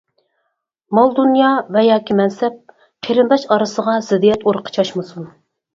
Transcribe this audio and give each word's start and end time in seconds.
مال-دۇنيا 0.99 1.51
ۋە 1.77 1.83
ياكى 1.89 2.17
مەنسەپ 2.23 2.59
قېرىنداش 3.09 3.47
ئارىسىغا 3.53 3.99
زىددىيەت 4.11 4.49
ئۇرۇقى 4.51 4.81
چاچمىسۇن! 4.81 5.35